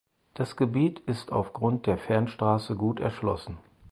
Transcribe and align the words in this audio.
Das 0.33 0.55
Gebiet 0.57 0.97
ist 1.01 1.31
aufgrund 1.31 1.85
der 1.85 1.99
Fernstraße 1.99 2.75
gut 2.75 2.99
erschlossen. 2.99 3.59